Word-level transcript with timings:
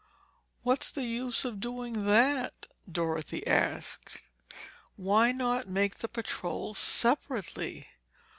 "What's 0.63 0.89
the 0.89 1.03
use 1.03 1.45
of 1.45 1.59
doing 1.59 2.05
that?" 2.07 2.65
Dorothy 2.91 3.45
asked. 3.45 4.17
"Why 4.95 5.31
not 5.31 5.67
make 5.67 5.99
the 5.99 6.07
patrols 6.07 6.79
separately? 6.79 7.85